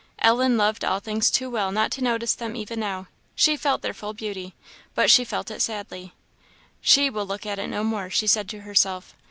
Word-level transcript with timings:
Ellen 0.17 0.57
loved 0.57 0.83
all 0.83 0.99
things 0.99 1.29
too 1.29 1.47
well 1.47 1.71
not 1.71 1.91
to 1.91 2.03
notice 2.03 2.33
them 2.33 2.55
even 2.55 2.79
now; 2.79 3.05
she 3.35 3.55
felt 3.55 3.83
their 3.83 3.93
full 3.93 4.13
beauty, 4.15 4.55
but 4.95 5.11
she 5.11 5.23
felt 5.23 5.51
it 5.51 5.61
sadly. 5.61 6.15
"She 6.81 7.11
will 7.11 7.27
look 7.27 7.45
at 7.45 7.59
it 7.59 7.67
no 7.67 7.83
more!" 7.83 8.09
she 8.09 8.25
said 8.25 8.49
to 8.49 8.61
herself. 8.61 9.13